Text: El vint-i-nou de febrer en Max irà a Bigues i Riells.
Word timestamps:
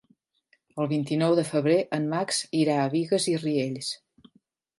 El 0.83 0.87
vint-i-nou 0.93 1.35
de 1.39 1.43
febrer 1.49 1.75
en 1.99 2.07
Max 2.15 2.41
irà 2.63 2.79
a 2.81 2.89
Bigues 2.95 3.29
i 3.35 3.37
Riells. 3.45 3.93